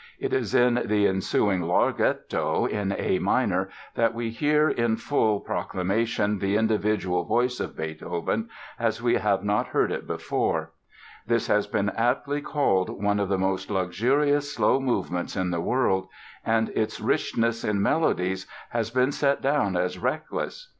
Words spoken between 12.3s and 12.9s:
called